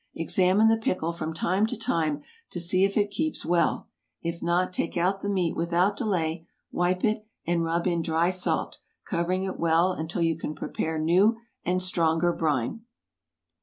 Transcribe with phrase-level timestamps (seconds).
[0.15, 3.87] Examine the pickle from time to time to see if it keeps well;
[4.23, 8.79] if not, take out the meat without delay, wipe it, and rub in dry salt,
[9.05, 12.81] covering it well until you can prepare new and stronger brine.